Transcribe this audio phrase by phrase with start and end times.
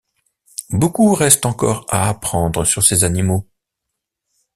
[0.71, 3.47] Beaucoup reste encore à apprendre sur ces animaux.